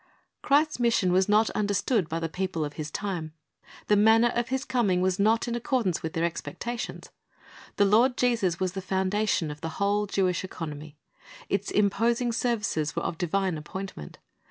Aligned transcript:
Christ's 0.41 0.79
mission 0.79 1.11
was 1.11 1.29
not 1.29 1.51
understood 1.51 2.09
by 2.09 2.19
the 2.19 2.27
people 2.27 2.65
of 2.65 2.73
His 2.73 2.89
time. 2.89 3.33
The 3.85 3.95
manner 3.95 4.29
of 4.29 4.49
His 4.49 4.65
coming 4.65 4.99
was 4.99 5.19
not 5.19 5.47
in 5.47 5.53
accord 5.53 5.85
ance 5.85 6.01
with 6.01 6.13
their 6.13 6.23
expectations. 6.25 7.11
The 7.75 7.85
Lord 7.85 8.17
Jesus 8.17 8.59
was 8.59 8.73
the 8.73 8.81
foundation 8.81 9.51
of 9.51 9.61
the 9.61 9.69
whole 9.77 10.07
Jewish 10.07 10.43
economy. 10.43 10.97
Its 11.49 11.69
imposing 11.69 12.31
.services 12.31 12.95
were 12.95 13.03
of 13.03 13.19
divine 13.19 13.59
appointment. 13.59 14.17